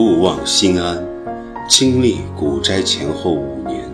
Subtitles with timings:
[0.00, 1.06] 勿忘心安，
[1.68, 3.84] 亲历古斋前后五年。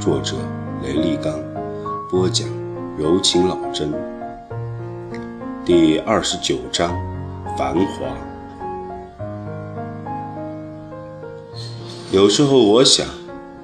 [0.00, 0.34] 作者：
[0.82, 1.38] 雷立刚，
[2.10, 2.48] 播讲：
[2.96, 3.92] 柔情老真。
[5.62, 6.98] 第二十九章：
[7.58, 8.16] 繁华。
[12.12, 13.06] 有时候我想，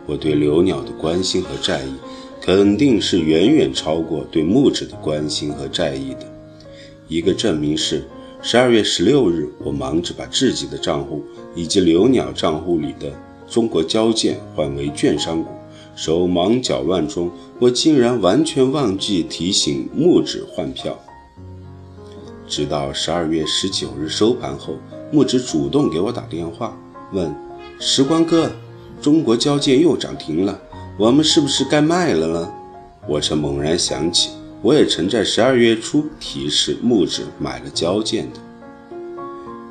[0.05, 1.95] 我对刘鸟的关心和在意，
[2.39, 6.27] 肯定是远远超过对木子的关心和在意的。
[7.09, 8.05] 一个证明是。
[8.51, 11.23] 十二月十六日，我忙着把自己的账户
[11.55, 13.13] 以及刘鸟账户里的
[13.47, 15.51] 中国交建换为券商股，
[15.95, 20.99] 手忙脚乱中，我竟然完全忘记提醒木指换票。
[22.47, 24.79] 直到十二月十九日收盘后，
[25.13, 26.75] 木指主动给我打电话，
[27.13, 27.31] 问
[27.79, 28.51] ：“时光哥，
[29.03, 30.59] 中国交建又涨停了，
[30.99, 32.51] 我们是不是该卖了呢？”
[33.07, 34.31] 我才猛然想起。
[34.61, 38.41] 我也曾在十二月初提示木子买了交建的。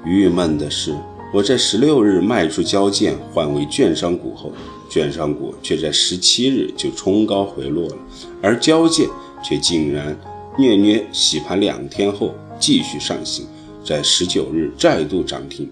[0.05, 0.95] 郁闷的是，
[1.33, 4.53] 我在十六日卖出交建换为券商股后，
[4.89, 7.97] 券商股却在十七日就冲高回落了，
[8.41, 9.09] 而交建
[9.43, 10.17] 却竟然
[10.57, 13.45] 虐虐洗盘两天后继续上行，
[13.83, 15.69] 在十九日再度涨停。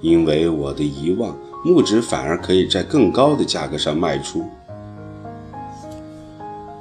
[0.00, 4.44] 因为我的遗忘，木子反而可以在更高的价格上卖出。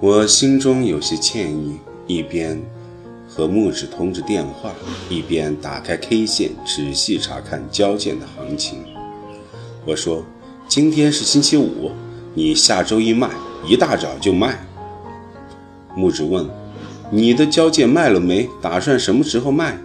[0.01, 2.59] 我心中有些歉意，一边
[3.27, 4.71] 和木子通着电话，
[5.11, 8.79] 一边打开 K 线仔细查看交建的行情。
[9.85, 10.25] 我说
[10.67, 11.91] ：“今天是星期五，
[12.33, 13.29] 你下周一卖，
[13.63, 14.65] 一大早就卖。”
[15.95, 16.49] 木子问
[17.13, 18.49] ：“你的交件卖了没？
[18.59, 19.77] 打算什么时候卖？”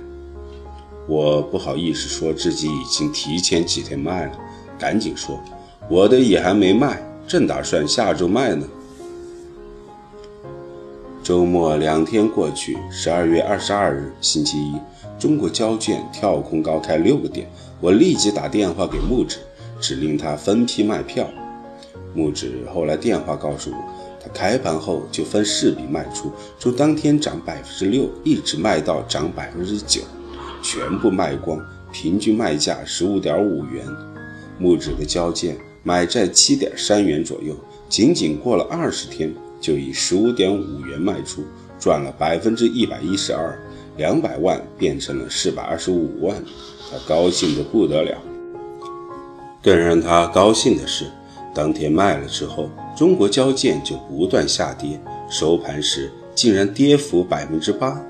[1.07, 4.33] 我不好意思说自己已经提前几天卖了，
[4.79, 5.39] 赶紧说
[5.91, 8.67] ：“我的也还没卖，正打算下周卖呢。”
[11.27, 14.77] 周末两天过去，十二月二十二日星期一，
[15.19, 17.51] 中国交建跳空高开六个点，
[17.81, 19.39] 我立即打电话给木指，
[19.81, 21.29] 指令他分批卖票。
[22.15, 23.77] 木指后来电话告诉我，
[24.23, 30.03] 他开盘后就分四笔卖出，从当天涨百分之六一直卖到涨百分之九，
[30.63, 31.61] 全部卖光，
[31.91, 33.85] 平均卖价十五点五元。
[34.61, 37.53] 木指的交建买在七点三元左右，
[37.89, 39.35] 仅仅过了二十天。
[39.61, 41.45] 就以十五点五元卖出，
[41.79, 43.59] 赚了百分之一百一十二，
[43.97, 46.37] 两百万变成了四百二十五万，
[46.91, 48.17] 他高兴得不得了。
[49.63, 51.07] 更让他高兴的是，
[51.55, 58.01] 当天卖了之后，中国交建就不断下跌，收盘时竟然跌幅百分之八。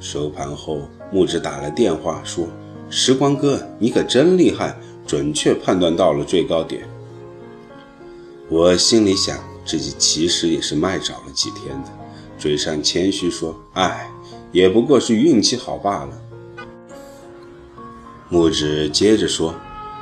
[0.00, 2.46] 收盘后，木子打来电话说
[2.88, 4.76] ：“时光哥，你可真厉害，
[5.06, 6.82] 准确判断到了最高点。”
[8.48, 9.53] 我心里想。
[9.64, 11.90] 自己其实也是卖早了几天的，
[12.38, 14.10] 嘴上谦虚说：“哎，
[14.52, 16.10] 也不过是运气好罢了。”
[18.28, 19.54] 木子接着说：“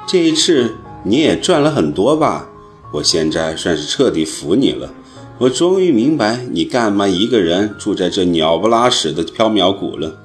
[0.07, 0.75] 这一次
[1.05, 2.49] 你也赚了很多吧？
[2.93, 4.93] 我现在算是彻底服你了。
[5.39, 10.21] 我终于明白你干嘛一个人住在这鸟不拉屎的缥缈谷了。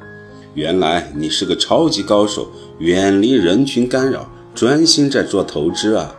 [0.54, 6.16] 原来你是个超级高手，远离人群干扰，专心在做投资啊！”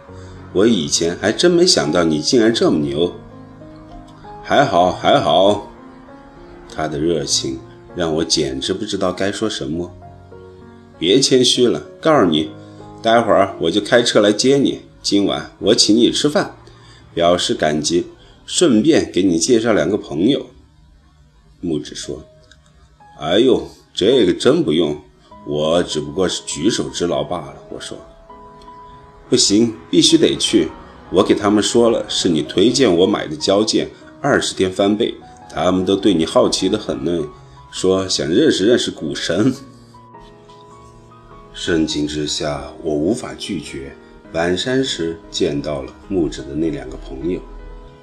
[0.58, 3.14] 我以前还真没想到你竟然这么牛，
[4.42, 5.70] 还好还好，
[6.74, 7.60] 他的热情
[7.94, 9.88] 让我简直不知道该说什么。
[10.98, 12.50] 别谦虚了，告诉你，
[13.00, 16.56] 待会儿我就开车来接你，今晚我请你吃饭，
[17.14, 18.08] 表示感激，
[18.44, 20.44] 顺便给你介绍两个朋友。
[21.60, 22.24] 木子说
[23.20, 25.00] ：“哎呦，这个真不用，
[25.46, 27.96] 我只不过是举手之劳罢了。”我说。
[29.28, 30.68] 不行，必须得去。
[31.10, 33.88] 我给他们说了，是你推荐我买的交件，
[34.20, 35.14] 二十天翻倍，
[35.50, 37.26] 他们都对你好奇的很呢，
[37.70, 39.54] 说想认识认识股神。
[41.54, 43.94] 盛情之下，我无法拒绝。
[44.32, 47.40] 晚山时见到了木子的那两个朋友，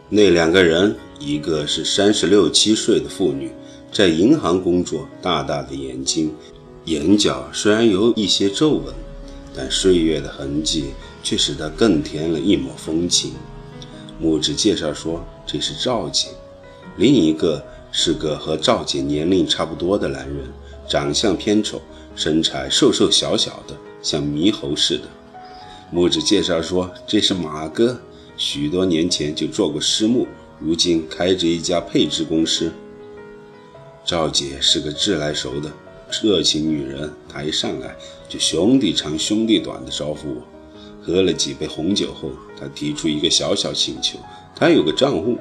[0.09, 3.51] 那两个人，一个是三十六七岁的妇女，
[3.91, 6.33] 在银行工作，大大的眼睛，
[6.85, 8.93] 眼角虽然有一些皱纹，
[9.55, 10.85] 但岁月的痕迹。
[11.25, 13.33] 却使他更添了一抹风情。
[14.19, 16.27] 木子介绍说：“这是赵姐。”
[16.97, 17.61] 另一个
[17.91, 20.45] 是个和赵姐年龄差不多的男人，
[20.87, 21.81] 长相偏丑，
[22.15, 25.03] 身材瘦瘦小小的，像猕猴似的。
[25.91, 27.99] 木子介绍说：“这是马哥，
[28.37, 30.27] 许多年前就做过师木，
[30.59, 32.71] 如今开着一家配置公司。”
[34.05, 35.71] 赵姐是个自来熟的
[36.21, 37.95] 热情女人，她一上来
[38.29, 40.54] 就兄弟长兄弟短的招呼我。
[41.05, 44.17] 喝了几杯红酒后，他提出一个小小请求：
[44.55, 45.37] 他有个账户，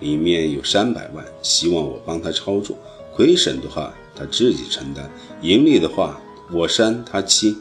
[0.00, 2.76] 里面有三百万，希望我帮他操作。
[3.14, 5.06] 亏损的话，他自己承担；
[5.40, 6.20] 盈利的话，
[6.52, 7.56] 我三他七。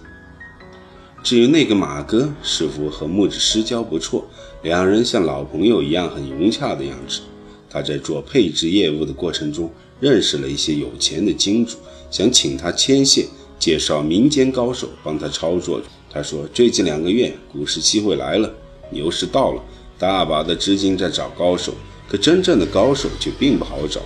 [1.24, 4.28] 至于那个马哥，似乎和木子私交不错，
[4.62, 7.22] 两人像老朋友一样很融洽的样子。
[7.69, 11.78] 他在做配置业务的过程中，认识了一些有钱的金主，
[12.12, 13.25] 想请他牵线，
[13.58, 15.81] 介绍民间高手帮他操作。
[16.16, 18.50] 他说，最近两个月股市机会来了，
[18.90, 19.62] 牛市到了，
[20.00, 21.74] 大把的资金在找高手，
[22.08, 24.00] 可真正的高手却并不好找。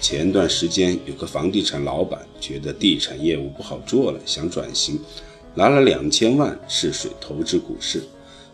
[0.00, 4.96] 前段时间有个房地产老板觉得地产业务不好做了，想转型。
[5.56, 8.00] 拿了两千万试水投资股市，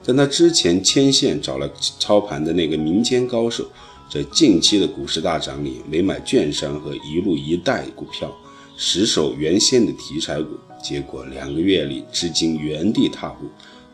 [0.07, 3.67] 但他之前牵线找了操盘的那个民间高手，
[4.11, 8.35] 在近期的股市大涨里没买券商和一路一带股票，
[8.79, 13.47] 死守原先的题材股，结果两个月里至今原地踏步。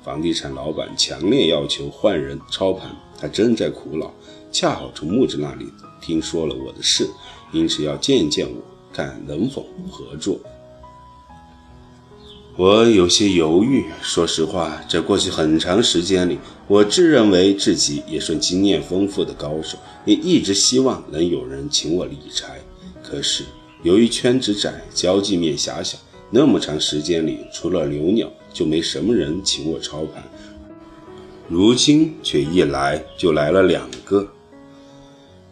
[0.03, 2.91] 房地产老板强烈要求换人操盘，
[3.21, 4.11] 他正在苦恼，
[4.51, 5.67] 恰好从木子那里
[6.01, 7.07] 听说了我的事，
[7.53, 8.57] 因此要见见我，
[8.91, 10.41] 看能否合作。
[12.57, 13.85] 我有些犹豫。
[14.03, 19.77] 说实话，在过去很长时间里，我自认为自己也算经验丰富的高手，
[20.07, 22.59] 也一直希望能有人请我理财。
[23.03, 23.45] 可是
[23.83, 25.99] 由于圈子窄，交际面狭小，
[26.31, 30.23] 那么长时间里，除了刘鸟，就没什么人请我操盘。
[31.49, 34.29] 如今却一来就来了两个。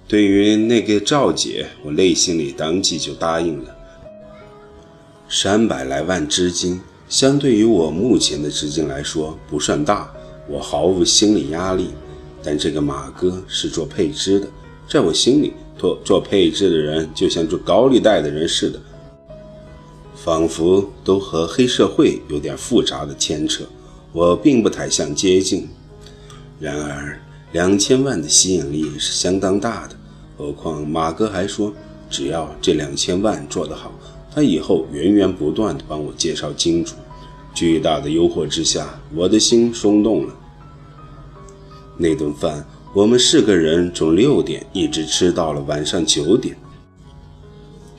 [0.06, 3.76] 对于那个赵姐，我内心里当即就答应了。
[5.28, 6.80] 三百来万资金。
[7.08, 10.12] 相对于我目前的资金来说不算大，
[10.48, 11.90] 我毫无心理压力。
[12.42, 14.48] 但这个马哥是做配资的，
[14.88, 18.80] 在我心里，做做配资的人就像做高利贷的人似的，
[20.16, 23.64] 仿佛都和黑社会有点复杂的牵扯。
[24.12, 25.68] 我并不太想接近。
[26.58, 27.20] 然而，
[27.52, 29.94] 两千万的吸引力是相当大的。
[30.38, 31.72] 何况马哥还说，
[32.10, 33.92] 只要这两千万做得好。
[34.34, 36.94] 他以后源源不断地帮我介绍金主，
[37.54, 40.34] 巨大的诱惑之下，我的心松动了。
[41.96, 46.56] 那顿饭，我们四个人从六点一直吃到了晚上九点。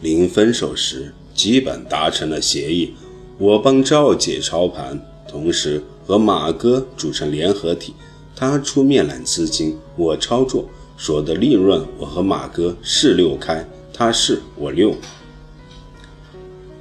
[0.01, 2.95] 临分手时，基本达成了协议，
[3.37, 7.93] 我帮赵姐操盘，同时和马哥组成联合体，
[8.35, 10.67] 他出面揽资金，我操作，
[10.97, 13.63] 所得利润我和马哥是六开，
[13.93, 14.95] 他是我六。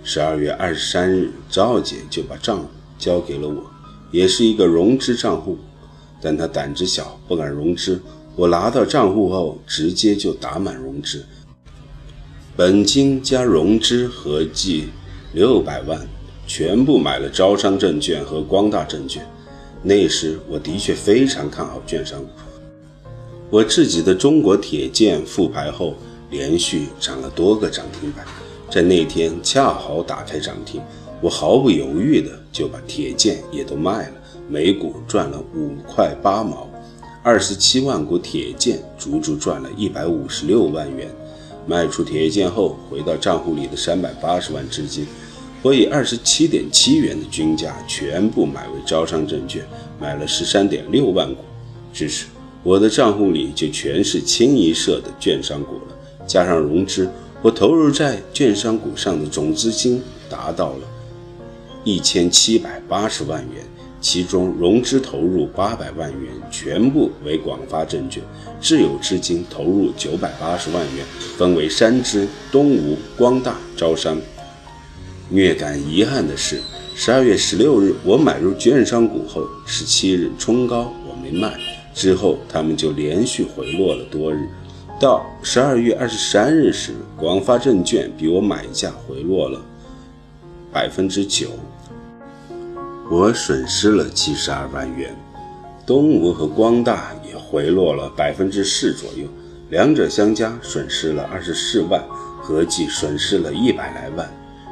[0.03, 2.65] 十二月二十三日，赵姐就把账户
[2.99, 3.63] 交给了我，
[4.11, 5.59] 也是一个融资账户，
[6.23, 8.01] 但她胆子小，不敢融资。
[8.35, 11.27] 我拿到账户后，直接就打满融资，
[12.57, 14.89] 本金加融资合计
[15.35, 16.01] 六百万，
[16.47, 19.23] 全部买了招商证券和光大证券。
[19.83, 22.29] 那时我的确非常看好券商股，
[23.51, 25.97] 我自己的中国铁建复牌后，
[26.31, 28.25] 连续涨了多个涨停板。
[28.71, 30.81] 在那天恰好打开涨停，
[31.21, 34.15] 我毫不犹豫的就把铁建也都卖了，
[34.49, 36.67] 每股赚了五块八毛，
[37.23, 41.11] 二十七万股铁建足足赚了一百五十六万元。
[41.67, 45.07] 卖出铁建后，回到账户里的三百八十万资金，
[45.63, 49.67] 我以二十七点七元的均价全部买为招商证券，
[50.01, 51.43] 买了十三点六万股。
[51.93, 52.27] 至此，
[52.63, 55.97] 我的账户里就全是清一色的券商股了，
[56.27, 57.11] 加上融资。
[57.43, 60.89] 我投入在券商股上的总资金达到了
[61.85, 63.65] 一千七百八十万元，
[64.01, 68.23] 其中融资投入八百万元，全部为广发证券；
[68.61, 71.05] 自有资金投入九百八十万元，
[71.37, 74.17] 分为三支：东吴、光大、招商。
[75.31, 76.61] 略感遗憾的是，
[76.95, 81.59] 十二月十六日我买入券商股后，十七日冲高我没卖，
[81.93, 84.47] 之后他们就连续回落了多日。
[85.01, 89.61] 到十二月二十三日时，广发证券比我买价回落了
[90.73, 91.51] 百分之九，
[93.09, 95.15] 我损失了七十二万元。
[95.87, 99.29] 东吴和光大也回落了百分之四左右，
[99.71, 102.03] 两者相加损失了二十四万，
[102.43, 104.29] 合计损失了一百来万。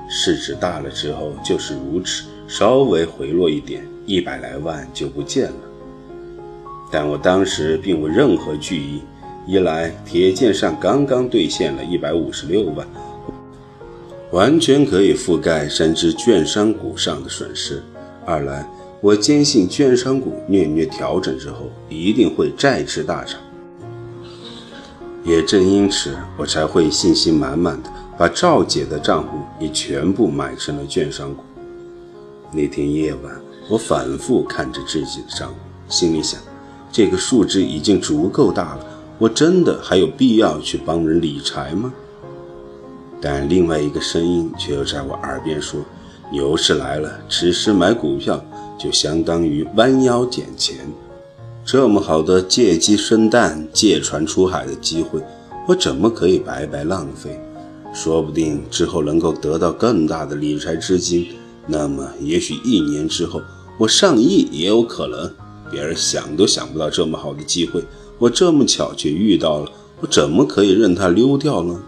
[0.09, 5.57] 市值大了之后就是如此，稍微回落一点，一百来万就不见了。
[6.91, 9.01] 但我当时并无任何惧意。
[9.47, 12.87] 一来，铁剑上刚刚兑现了一百五十六万，
[14.33, 17.77] 完全可以覆盖三只券商股上的损失；
[18.27, 18.67] 二来，
[19.01, 23.39] 我坚信券商股虐虐调整之后一定会再次大涨。
[25.25, 31.43] 也正因此，我才会信心满满的把赵姐的账户也全部买成了券商股。
[32.53, 35.57] 那天夜晚，我反复看着自己的账户，
[35.89, 36.41] 心里想：
[36.93, 38.87] 这个数字已经足够大了。
[39.19, 41.93] 我真的还有必要去帮人理财吗？
[43.21, 45.81] 但另外一个声音却又在我耳边说
[46.33, 48.45] ：“牛市来了，此时买股票
[48.79, 50.77] 就相当于弯腰捡钱。
[51.65, 55.21] 这么好的借鸡生蛋、借船出海的机会，
[55.67, 57.41] 我怎么可以白白浪费？
[57.93, 61.29] 说不定之后能够得到更大的理财资金，
[61.67, 63.41] 那么也许一年之后
[63.79, 65.31] 我上亿也有可能。
[65.71, 67.83] 别人想都想不到这么好的机会，
[68.19, 71.81] 我这么巧却遇到了，我怎么可以任它溜掉呢？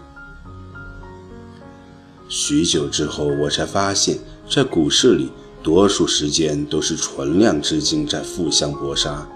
[2.29, 4.17] 许久之后，我才发现，
[4.49, 5.29] 在股市里，
[5.63, 9.27] 多数时间都是存量资金在互相搏杀。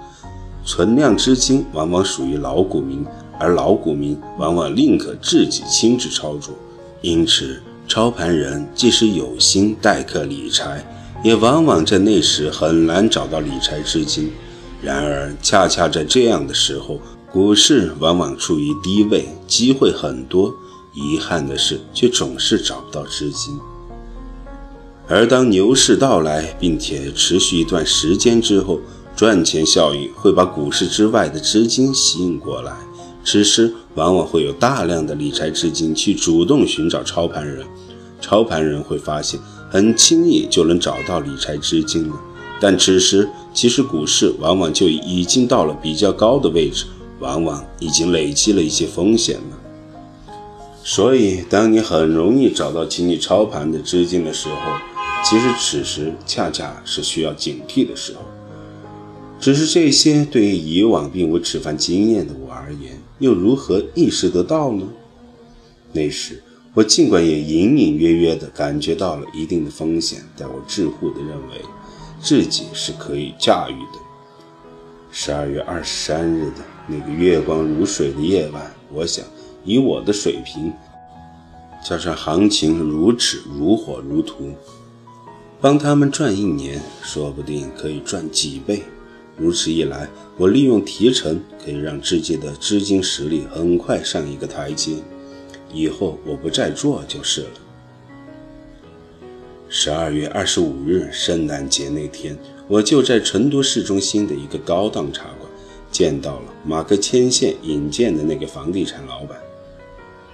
[0.66, 3.06] 存量资金往往属于老股民，
[3.40, 6.54] 而老股民往往宁可自己亲自操作。
[7.02, 10.86] 因此，操盘人即使有心代客理财，
[11.24, 14.32] 也往往在那时很难找到理财资金。
[14.82, 17.00] 然而，恰恰在这样的时候，
[17.32, 20.54] 股市往往处于低位，机会很多。
[20.94, 23.58] 遗憾的是，却总是找不到资金。
[25.08, 28.80] 而当牛市到来，并且持续一段时间之后，
[29.16, 32.74] 赚钱效应会把股市之外的资金吸引过来。
[33.24, 37.66] 此时，往往会有大量的理财资金去主动寻找操盘人。
[38.20, 42.16] 操盘人会发现，很轻易就能找到理财资金了。
[42.60, 46.86] 但此时，其实股市往往就已经到了比较高的位置，
[47.20, 49.58] 往往已经累积了一些风险了。
[50.84, 54.56] 所以，当你很容易找到请你操盘的资金的时候，
[55.24, 58.22] 其实此时恰恰是需要警惕的时候。
[59.40, 64.88] 只是这些对于以往并无此番经验的我而言，又如何意识得到呢？
[65.94, 71.62] 那时，我尽管也隐隐约约地感觉到了一定的风险，但我自负地认为
[72.22, 74.11] 自己是可以驾驭的。
[75.12, 79.26] 十二月二十三日的那个月光如水的夜晚，我想。
[79.64, 80.74] 以我的水平，
[81.88, 84.56] 加上行情如此如火如荼，
[85.60, 88.82] 帮他们赚一年，说不定可以赚几倍。
[89.38, 94.96] 如此一来，我利用提成可以让自己的资金实力很快上一个台阶。
[95.72, 97.50] 以后我不再做就是了。
[99.70, 102.36] 十二月二十五日，圣诞节那天，
[102.68, 105.50] 我就在成都市中心的一个高档茶馆
[105.92, 109.38] 见到了马克牵线引荐的那个房地产老板。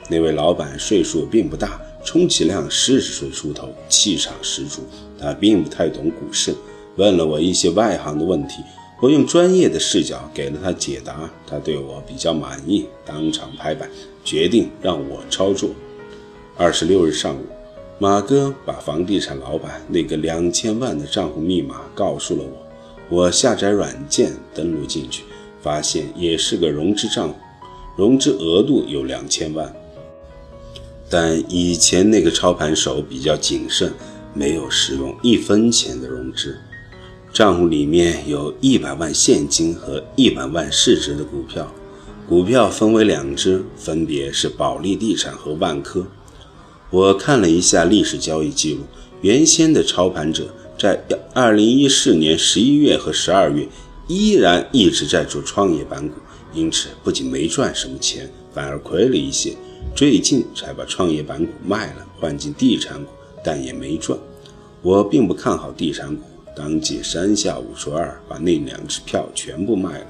[0.10, 4.82] 那位老板岁数并不大，充其量四十岁出头，气场十足。
[5.20, 6.56] 他并不太懂股市，
[6.96, 8.62] 问了我一些外行的问题，
[9.02, 11.30] 我用专业的视角给了他解答。
[11.46, 13.90] 他对我比较满意，当场拍板
[14.24, 15.72] 决定让我操作。
[16.56, 17.46] 二十六日上午，
[18.00, 22.68] 马哥把房地产老板那个两千万的账户密码告诉了我。
[23.10, 25.24] 我下载软件登录进去，
[25.64, 27.36] 发现也是个融资账户，
[27.98, 29.74] 融资额度有两千万。
[31.10, 33.92] 但以前那个操盘手比较谨慎，
[34.34, 36.56] 没有使用一分钱的融资。
[37.34, 41.72] 账户里面有一百万现金和一百万市值的股票，
[42.28, 46.06] 股票分为两只，分别是保利地产和万科。
[46.90, 48.82] 我看了一下历史交易记录，
[49.22, 50.48] 原先的操盘者
[50.80, 50.98] 在
[51.34, 53.68] 二零一四年十一月和十二月
[54.08, 56.16] 依然一直在做创业板股，
[56.54, 59.54] 因此不仅没赚什么钱，反而亏了一些。
[59.94, 63.12] 最近才把创业板股卖了，换进地产股，
[63.44, 64.18] 但也没赚。
[64.82, 66.22] 我并不看好地产股，
[66.56, 70.06] 当即三下五除二把那两只票全部卖了。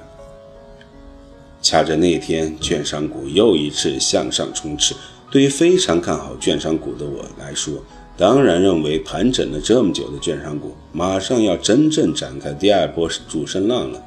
[1.60, 4.94] 恰在那天，券商股又一次向上冲刺。
[5.30, 7.84] 对于非常看好券商股的我来说，
[8.16, 14.02] 当然认为盘整了这么久的券商股，马上要真正展开第二波主升浪了。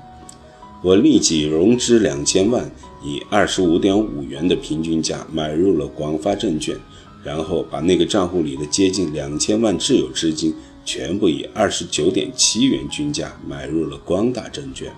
[0.83, 2.69] 我立即融资两千万。
[3.03, 6.77] 以二十五点五元的平均价买入了广发证券，
[7.23, 10.53] 然后把那个账户里的接近两千万自有资金
[10.85, 14.93] 全部以二十九点七元均价买入了光大证券。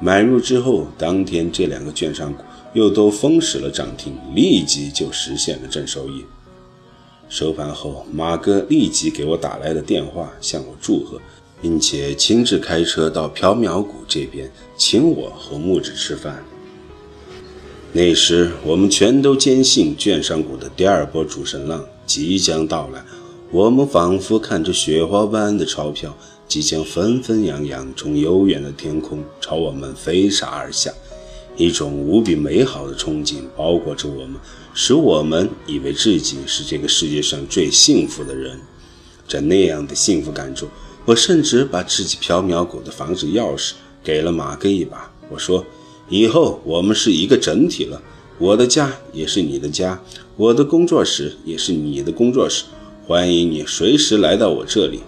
[0.00, 2.44] 买入之后，当天这两个券商股
[2.76, 6.26] 又都封死了涨停，立即就实现了正收益。
[7.26, 11.18] 收盘后，马哥立即给我打来了电话，向我祝贺，
[11.62, 16.44] 并且亲自开车到缥缈谷这边，请我和木子吃饭。
[17.94, 23.02] 那时，我们全都坚信券商股的第二波主升浪即将到来。
[23.50, 26.14] 我们仿佛看着雪花般的钞票
[26.46, 30.92] 即将纷纷扬扬从悠远的天空朝我们飞洒而下，
[31.56, 34.36] 一种无比美好的憧憬包裹着我们，
[34.74, 38.60] 使我们以为自己是这个世界上最幸福的人。
[39.26, 40.68] 在那样的幸福感中，
[41.04, 43.72] 我甚至把自己缥缈谷的房子钥匙
[44.04, 45.10] 给了马哥一把。
[45.30, 45.64] 我说。
[46.08, 48.00] 以后我们是一个整体了，
[48.38, 50.00] 我的家也是你的家，
[50.36, 52.66] 我的工作室也是你的工作室，
[53.04, 55.00] 欢迎你随时来到我这里。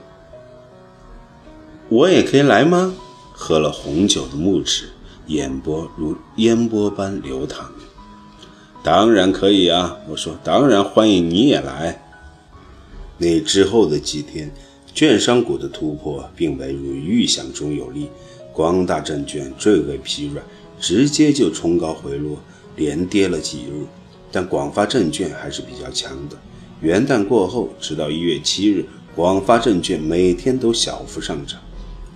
[1.89, 2.97] 我也可以来吗？
[3.33, 4.89] 喝了红酒的木指，
[5.29, 7.71] 眼波如烟波般流淌。
[8.83, 9.97] 当然可以啊！
[10.09, 12.03] 我说，当然欢迎你也来。
[13.19, 14.53] 那之后的几天，
[14.95, 18.09] 券商股的突破并未如预想中有利，
[18.53, 20.45] 光大证券最为疲软，
[20.81, 22.39] 直接就冲高回落，
[22.77, 23.85] 连跌了几日。
[24.31, 26.37] 但广发证券还是比较强的。
[26.81, 31.59] 元旦过后，直到一月七日，广发证券每天都小幅上涨。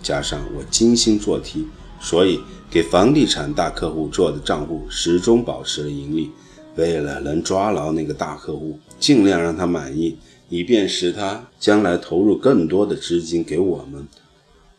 [0.02, 1.66] 加上我精心做题
[2.02, 6.30] 所以给房地产大客户做的账户始终保持了盈利。
[6.74, 10.18] 为了能抓牢那个大客户，尽量让他满意，
[10.48, 14.08] 以便使他将来投入更多的资金给我们，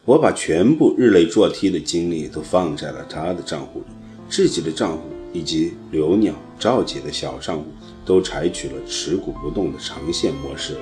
[0.04, 3.86] 我把全部日内做 T 的精力都放在了他的账户里，
[4.30, 7.66] 自己的账户以及刘鸟、赵姐的小账户
[8.04, 10.82] 都采取了持股不动的长线模式了。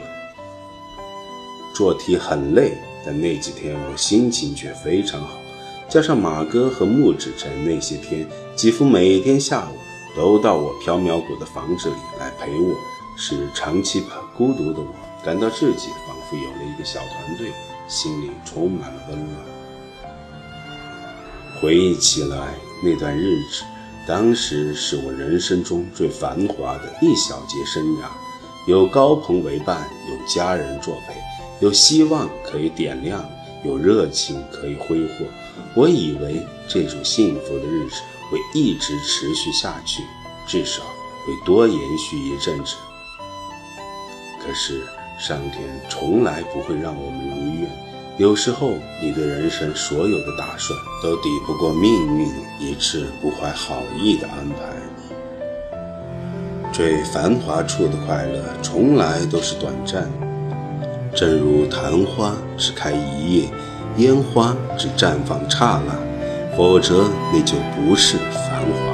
[1.75, 2.71] 做 T 很累。
[3.03, 5.40] 但那几天我心情却非常好，
[5.91, 9.75] 加上马哥和木指辰那些天几乎每天下午
[10.15, 12.73] 都到我缥缈谷的房子里来陪我，
[13.17, 14.01] 使长期
[14.37, 14.95] 孤独的我
[15.25, 17.51] 感到自己仿佛有了一个小团队，
[17.89, 19.35] 心里充满了温暖。
[21.59, 23.63] 回忆起来，那段日子，
[24.07, 28.05] 当时是我人生中最繁华的一小节生涯，
[28.65, 31.15] 有高朋为伴，有家人作陪。
[31.59, 33.29] 有希望可以点亮，
[33.65, 35.25] 有热情可以挥霍。
[35.73, 40.03] 我以为这种幸福的日子会一直持续下去，
[40.47, 40.83] 至少
[41.25, 42.75] 会多延续一阵子。
[44.43, 44.81] 可是
[45.19, 47.69] 上天从来不会让我们如愿，
[48.17, 52.27] 有时候你对人生所有的打算都抵不过命运
[52.59, 54.55] 一次不怀好意的安排。
[56.73, 60.09] 最繁华处的快乐，从来都是短暂。
[61.13, 63.49] 正如昙花只开一夜，
[63.97, 65.93] 烟花只绽放刹那，
[66.57, 68.90] 否则那就不是繁华。